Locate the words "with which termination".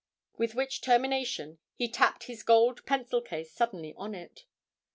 0.35-1.59